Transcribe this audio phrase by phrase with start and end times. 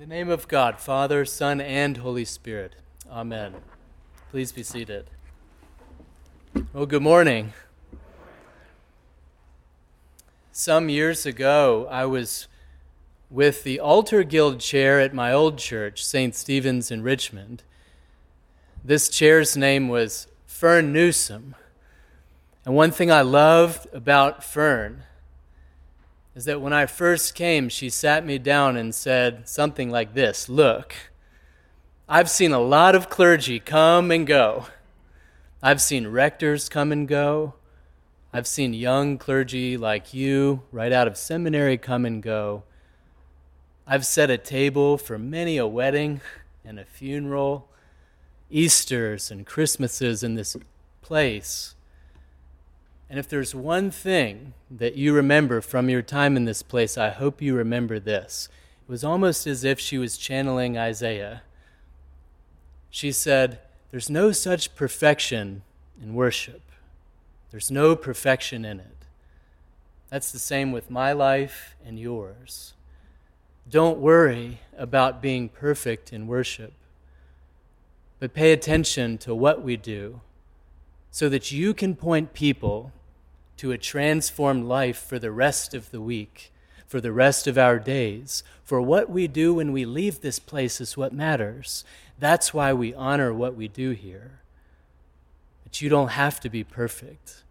[0.00, 2.74] the name of God, Father, Son, and Holy Spirit.
[3.10, 3.56] Amen.
[4.30, 5.10] Please be seated.
[6.72, 7.52] Well, good morning.
[10.52, 12.48] Some years ago, I was
[13.28, 16.34] with the Altar Guild chair at my old church, St.
[16.34, 17.62] Stephen's in Richmond.
[18.82, 21.54] This chair's name was Fern Newsom.
[22.64, 25.02] And one thing I loved about Fern
[26.34, 30.48] is that when I first came, she sat me down and said something like this
[30.48, 30.94] Look,
[32.08, 34.66] I've seen a lot of clergy come and go.
[35.62, 37.54] I've seen rectors come and go.
[38.32, 42.62] I've seen young clergy like you, right out of seminary, come and go.
[43.86, 46.20] I've set a table for many a wedding
[46.64, 47.68] and a funeral,
[48.48, 50.56] Easters and Christmases in this
[51.02, 51.74] place.
[53.10, 57.10] And if there's one thing that you remember from your time in this place, I
[57.10, 58.48] hope you remember this.
[58.86, 61.42] It was almost as if she was channeling Isaiah.
[62.88, 63.58] She said,
[63.90, 65.62] There's no such perfection
[66.00, 66.62] in worship,
[67.50, 68.86] there's no perfection in it.
[70.08, 72.74] That's the same with my life and yours.
[73.68, 76.72] Don't worry about being perfect in worship,
[78.20, 80.20] but pay attention to what we do
[81.10, 82.92] so that you can point people
[83.60, 86.50] to a transformed life for the rest of the week,
[86.86, 88.42] for the rest of our days.
[88.64, 91.84] For what we do when we leave this place is what matters.
[92.18, 94.40] That's why we honor what we do here.
[95.62, 97.42] But you don't have to be perfect.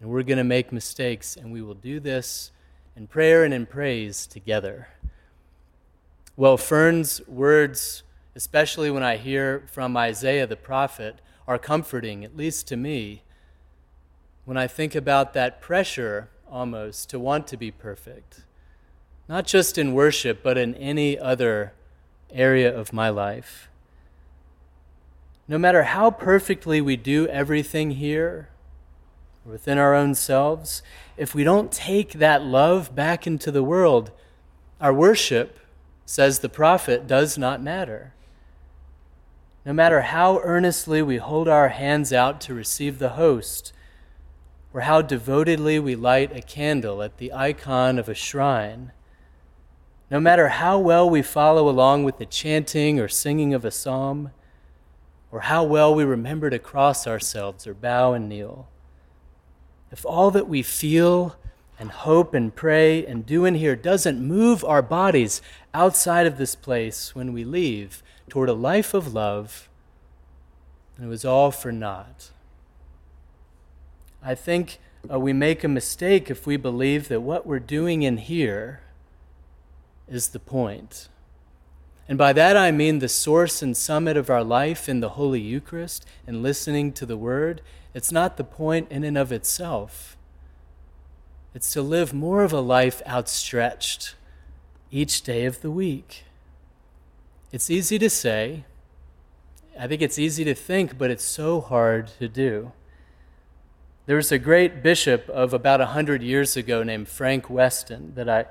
[0.00, 2.50] And we're going to make mistakes, and we will do this
[2.96, 4.88] in prayer and in praise together.
[6.36, 8.02] Well, Fern's words,
[8.34, 13.22] especially when I hear from Isaiah the prophet, are comforting, at least to me
[14.44, 18.42] when I think about that pressure almost to want to be perfect,
[19.28, 21.72] not just in worship, but in any other
[22.30, 23.68] area of my life.
[25.48, 28.48] No matter how perfectly we do everything here,
[29.44, 30.82] within our own selves,
[31.16, 34.10] if we don't take that love back into the world,
[34.80, 35.58] our worship,
[36.06, 38.12] says the prophet, does not matter.
[39.64, 43.72] No matter how earnestly we hold our hands out to receive the host,
[44.74, 48.90] or how devotedly we light a candle at the icon of a shrine,
[50.10, 54.32] no matter how well we follow along with the chanting or singing of a psalm,
[55.30, 58.68] or how well we remember to cross ourselves or bow and kneel,
[59.92, 61.36] if all that we feel
[61.78, 65.40] and hope and pray and do in here doesn't move our bodies
[65.72, 69.68] outside of this place when we leave toward a life of love,
[71.00, 72.30] it was all for naught.
[74.24, 74.78] I think
[75.10, 78.80] uh, we make a mistake if we believe that what we're doing in here
[80.08, 81.08] is the point.
[82.08, 85.40] And by that I mean the source and summit of our life in the Holy
[85.40, 87.60] Eucharist and listening to the Word.
[87.92, 90.16] It's not the point in and of itself.
[91.54, 94.14] It's to live more of a life outstretched
[94.90, 96.24] each day of the week.
[97.52, 98.64] It's easy to say.
[99.78, 102.72] I think it's easy to think, but it's so hard to do.
[104.06, 108.28] There was a great bishop of about a 100 years ago named Frank Weston that
[108.28, 108.44] I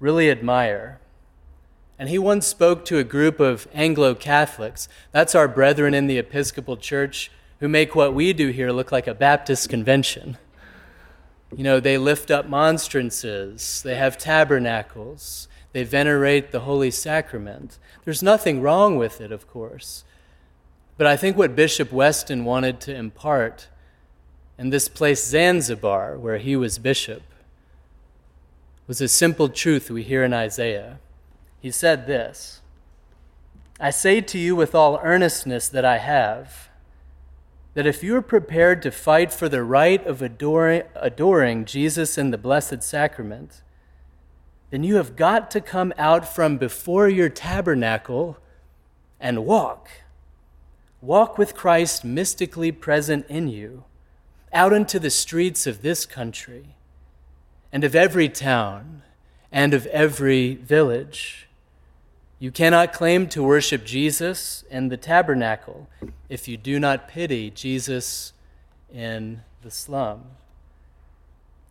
[0.00, 1.00] really admire.
[1.98, 4.88] And he once spoke to a group of Anglo Catholics.
[5.12, 7.30] That's our brethren in the Episcopal Church
[7.60, 10.38] who make what we do here look like a Baptist convention.
[11.56, 17.78] You know, they lift up monstrances, they have tabernacles, they venerate the Holy Sacrament.
[18.04, 20.04] There's nothing wrong with it, of course.
[20.98, 23.68] But I think what Bishop Weston wanted to impart
[24.58, 27.22] and this place, Zanzibar, where he was bishop,
[28.86, 30.98] was a simple truth we hear in Isaiah.
[31.60, 32.60] He said this
[33.78, 36.70] I say to you with all earnestness that I have,
[37.74, 42.30] that if you are prepared to fight for the right of adoring, adoring Jesus in
[42.30, 43.60] the Blessed Sacrament,
[44.70, 48.38] then you have got to come out from before your tabernacle
[49.20, 49.88] and walk.
[51.02, 53.84] Walk with Christ mystically present in you
[54.52, 56.76] out into the streets of this country
[57.72, 59.02] and of every town
[59.52, 61.48] and of every village.
[62.38, 65.88] You cannot claim to worship Jesus in the tabernacle
[66.28, 68.32] if you do not pity Jesus
[68.92, 70.22] in the slum.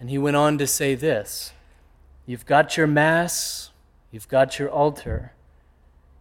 [0.00, 1.52] And he went on to say this
[2.26, 3.70] You've got your Mass,
[4.10, 5.32] you've got your altar,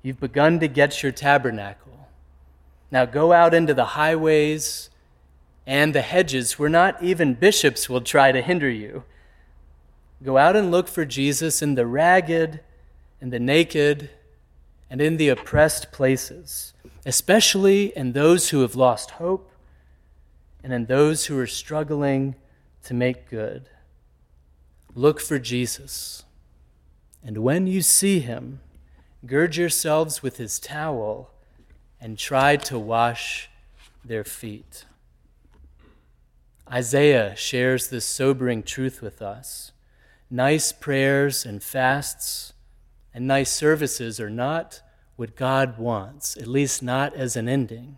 [0.02, 2.08] you've begun to get your tabernacle.
[2.90, 4.90] Now go out into the highways
[5.68, 9.04] and the hedges where not even bishops will try to hinder you.
[10.24, 12.62] Go out and look for Jesus in the ragged
[13.20, 14.10] and the naked
[14.90, 16.74] and in the oppressed places,
[17.06, 19.52] especially in those who have lost hope
[20.64, 22.36] and in those who are struggling
[22.84, 23.70] to make good.
[24.96, 26.24] Look for Jesus.
[27.22, 28.62] And when you see him,
[29.26, 31.30] gird yourselves with his towel
[32.00, 33.50] and try to wash
[34.06, 34.86] their feet.
[36.72, 39.72] Isaiah shares this sobering truth with us.
[40.30, 42.54] Nice prayers and fasts
[43.14, 44.82] and nice services are not
[45.16, 47.98] what God wants, at least not as an ending.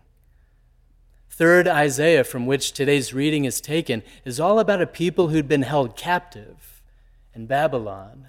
[1.28, 5.62] Third Isaiah, from which today's reading is taken, is all about a people who'd been
[5.62, 6.82] held captive
[7.34, 8.28] in Babylon.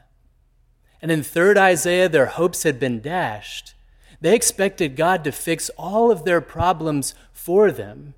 [1.02, 3.74] And in third Isaiah, their hopes had been dashed.
[4.20, 8.16] They expected God to fix all of their problems for them,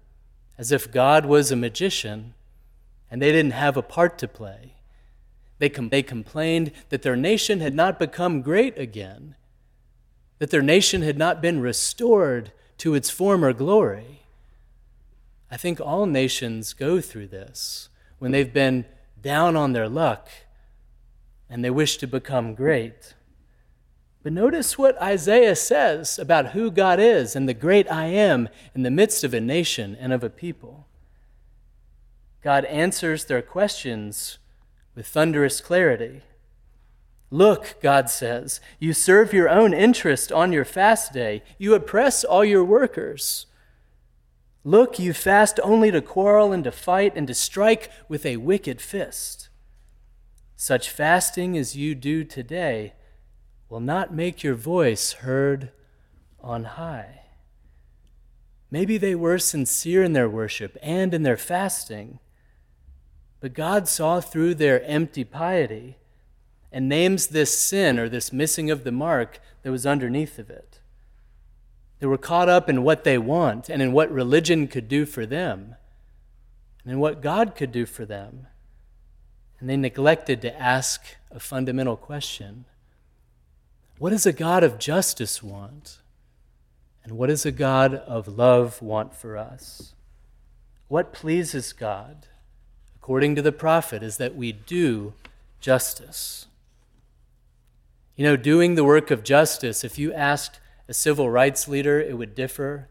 [0.58, 2.34] as if God was a magician
[3.10, 4.74] and they didn't have a part to play.
[5.60, 9.36] They, com- they complained that their nation had not become great again,
[10.40, 14.24] that their nation had not been restored to its former glory.
[15.50, 17.90] I think all nations go through this
[18.20, 18.86] when they've been
[19.22, 20.30] down on their luck
[21.50, 23.14] and they wish to become great.
[24.24, 28.84] But notice what Isaiah says about who God is and the great I am in
[28.84, 30.88] the midst of a nation and of a people.
[32.42, 34.38] God answers their questions
[34.96, 36.22] with thunderous clarity.
[37.30, 41.44] Look, God says, you serve your own interest on your fast day.
[41.58, 43.48] You oppress all your workers.
[44.64, 48.80] Look, you fast only to quarrel and to fight and to strike with a wicked
[48.80, 49.50] fist.
[50.56, 52.94] Such fasting as you do today
[53.74, 55.72] will not make your voice heard
[56.40, 57.22] on high.
[58.70, 62.20] Maybe they were sincere in their worship and in their fasting
[63.40, 65.98] but God saw through their empty piety
[66.72, 70.80] and names this sin or this missing of the mark that was underneath of it.
[72.00, 75.26] They were caught up in what they want and in what religion could do for
[75.26, 75.76] them
[76.84, 78.48] and in what God could do for them.
[79.60, 82.64] And they neglected to ask a fundamental question
[83.98, 86.00] What does a God of justice want?
[87.04, 89.94] And what does a God of love want for us?
[90.88, 92.28] What pleases God?
[93.04, 95.14] according to the prophet, is that we do
[95.60, 96.46] justice.
[98.16, 102.18] You know, doing the work of justice, if you asked a civil rights leader, it
[102.18, 102.88] would differ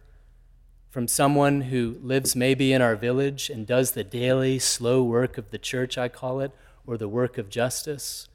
[0.91, 5.51] from someone who lives maybe in our village and does the daily slow work of
[5.51, 6.53] the church, I call it,
[6.87, 8.29] or the work of justice.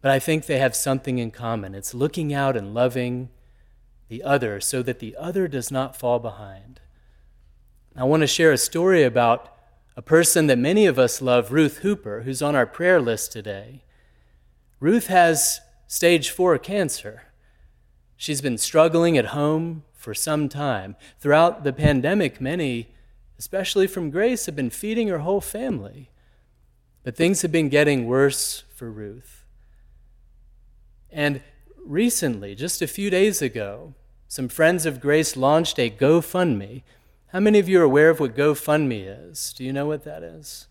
[0.00, 1.74] But I think they have something in common.
[1.74, 3.30] It's looking out and loving
[4.08, 6.80] the other so that the other does not fall behind.
[7.96, 9.52] I want to share a story about
[9.96, 13.82] a person that many of us love, Ruth Hooper, who's on our prayer list today.
[14.78, 17.22] Ruth has stage four cancer.
[18.16, 20.96] She's been struggling at home for some time.
[21.18, 22.88] Throughout the pandemic, many,
[23.38, 26.10] especially from Grace, have been feeding her whole family.
[27.02, 29.35] But things have been getting worse for Ruth.
[31.16, 31.40] And
[31.84, 33.94] recently, just a few days ago,
[34.28, 36.82] some friends of Grace launched a GoFundMe
[37.36, 39.52] how many of you are aware of what GoFundMe is?
[39.52, 40.68] Do you know what that is?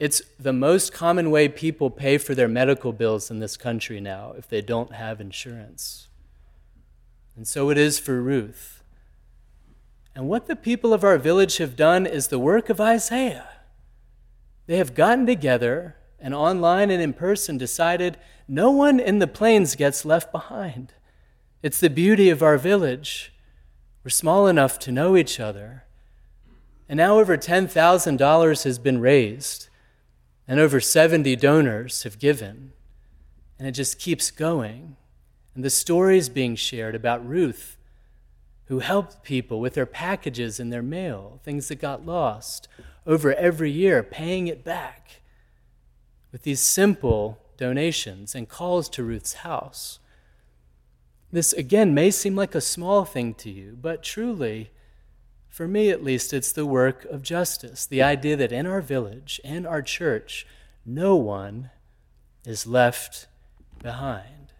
[0.00, 4.34] It's the most common way people pay for their medical bills in this country now
[4.36, 6.08] if they don't have insurance.
[7.36, 8.82] And so it is for Ruth.
[10.14, 13.48] And what the people of our village have done is the work of Isaiah.
[14.66, 19.74] They have gotten together and online and in person decided no one in the plains
[19.74, 20.94] gets left behind.
[21.62, 23.32] It's the beauty of our village.
[24.04, 25.84] We're small enough to know each other.
[26.88, 29.68] And now over $10,000 has been raised,
[30.46, 32.72] and over 70 donors have given.
[33.58, 34.96] And it just keeps going.
[35.54, 37.78] And the stories being shared about Ruth,
[38.66, 42.68] who helped people with their packages and their mail, things that got lost,
[43.06, 45.21] over every year, paying it back
[46.32, 50.00] with these simple donations and calls to Ruth's house.
[51.30, 54.70] This, again, may seem like a small thing to you, but truly,
[55.48, 57.86] for me at least, it's the work of justice.
[57.86, 60.46] The idea that in our village, in our church,
[60.84, 61.70] no one
[62.44, 63.28] is left
[63.82, 64.52] behind.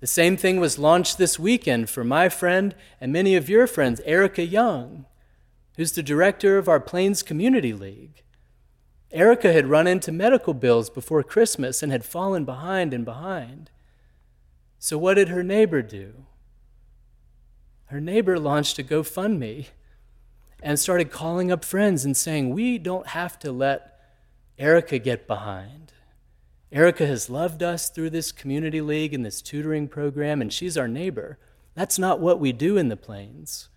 [0.00, 4.00] The same thing was launched this weekend for my friend and many of your friends,
[4.04, 5.06] Erica Young,
[5.76, 8.22] who's the director of our Plains Community League.
[9.12, 13.70] Erica had run into medical bills before Christmas and had fallen behind and behind.
[14.78, 16.26] So, what did her neighbor do?
[17.86, 19.66] Her neighbor launched a GoFundMe
[20.62, 24.00] and started calling up friends and saying, We don't have to let
[24.58, 25.92] Erica get behind.
[26.70, 30.88] Erica has loved us through this community league and this tutoring program, and she's our
[30.88, 31.38] neighbor.
[31.74, 33.68] That's not what we do in the plains.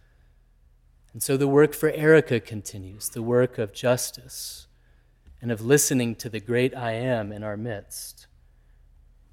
[1.11, 4.67] And so the work for Erica continues the work of justice
[5.45, 8.25] and of listening to the great I am in our midst.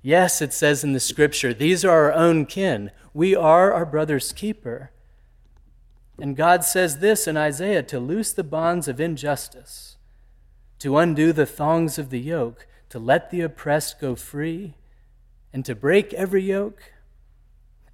[0.03, 2.91] Yes, it says in the scripture, these are our own kin.
[3.15, 4.91] We are our brother's keeper.
[6.21, 9.97] And God says this in Isaiah to loose the bonds of injustice,
[10.81, 14.75] to undo the thongs of the yoke, to let the oppressed go free,
[15.51, 16.93] and to break every yoke?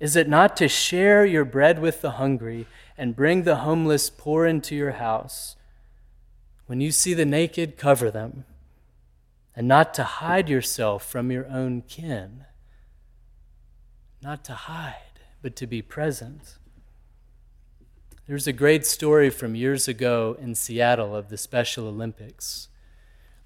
[0.00, 4.44] Is it not to share your bread with the hungry and bring the homeless poor
[4.44, 5.54] into your house?
[6.68, 8.44] When you see the naked, cover them
[9.56, 12.44] and not to hide yourself from your own kin.
[14.22, 16.58] Not to hide, but to be present.
[18.28, 22.68] There's a great story from years ago in Seattle of the Special Olympics,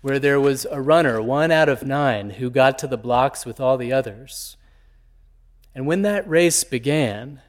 [0.01, 3.61] where there was a runner, one out of nine, who got to the blocks with
[3.61, 4.59] all the others.
[5.77, 7.41] And when that race began,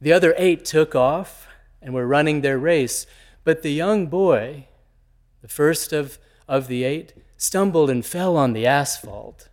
[0.00, 1.46] the other eight took off
[1.80, 3.06] and were running their race,
[3.44, 4.66] but the young boy,
[5.42, 9.48] the first of, of the eight, stumbled and fell on the asphalt.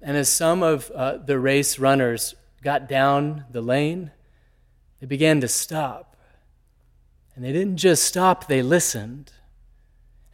[0.00, 4.12] And as some of uh, the race runners got down the lane,
[5.00, 6.16] they began to stop.
[7.34, 9.32] And they didn't just stop, they listened.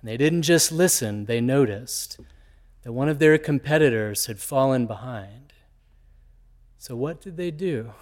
[0.01, 2.21] And they didn't just listen, they noticed
[2.83, 5.55] that one of their competitors had fallen behind.
[6.79, 7.95] So, what did they do?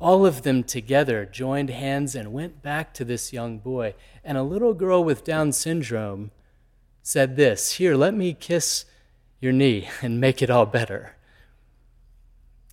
[0.00, 3.94] All of them together joined hands and went back to this young boy.
[4.24, 6.30] And a little girl with Down syndrome
[7.02, 8.84] said this Here, let me kiss
[9.40, 11.16] your knee and make it all better.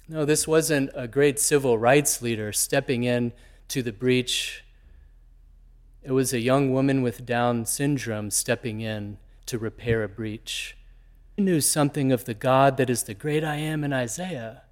[0.08, 3.32] No, this wasn't a great civil rights leader stepping in
[3.68, 4.64] to the breach.
[6.02, 10.78] It was a young woman with Down syndrome stepping in to repair a breach.
[11.36, 14.64] She knew something of the God that is the great I am in Isaiah.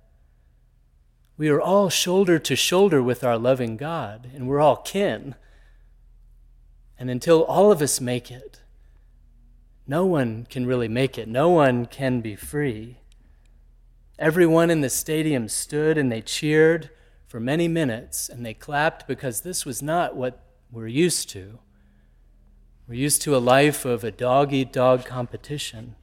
[1.38, 5.36] We are all shoulder to shoulder with our loving God, and we're all kin.
[6.98, 8.62] And until all of us make it,
[9.86, 11.27] no one can really make it.
[11.27, 12.98] No one can be free.
[14.17, 16.89] Everyone in the stadium stood and they cheered
[17.27, 21.60] for many minutes and they clapped because this was not what we're used to.
[22.88, 25.96] We're used to a life of a dog eat dog competition.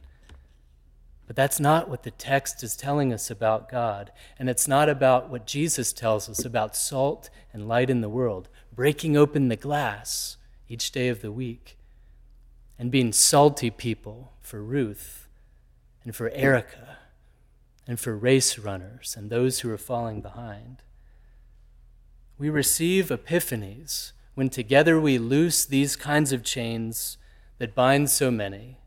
[1.26, 4.12] But that's not what the text is telling us about God.
[4.38, 8.48] And it's not about what Jesus tells us about salt and light in the world,
[8.74, 10.36] breaking open the glass
[10.68, 11.78] each day of the week
[12.78, 15.28] and being salty people for Ruth
[16.04, 16.98] and for Erica
[17.86, 20.82] and for race runners and those who are falling behind.
[22.38, 27.16] We receive epiphanies when together we loose these kinds of chains
[27.58, 28.78] that bind so many,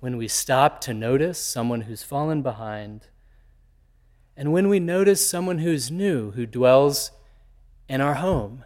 [0.00, 3.08] when we stop to notice someone who's fallen behind,
[4.36, 7.10] and when we notice someone who's new who dwells
[7.88, 8.64] in our home,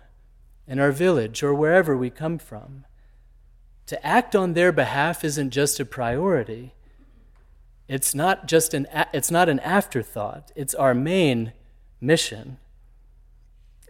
[0.66, 2.84] in our village, or wherever we come from
[3.86, 6.72] to act on their behalf isn't just a priority.
[7.88, 10.50] It's not just an it's not an afterthought.
[10.56, 11.52] It's our main
[12.00, 12.56] mission.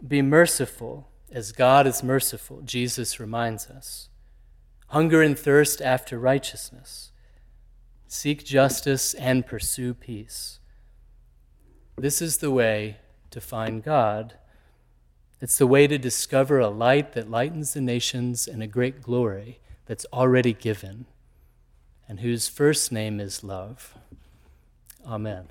[0.05, 4.09] Be merciful as God is merciful, Jesus reminds us.
[4.87, 7.12] Hunger and thirst after righteousness.
[8.13, 10.59] Seek justice and pursue peace.
[11.97, 12.97] This is the way
[13.31, 14.35] to find God.
[15.41, 19.61] It's the way to discover a light that lightens the nations and a great glory
[19.87, 21.07] that's already given
[22.07, 23.95] and whose first name is love.
[25.07, 25.47] Amen.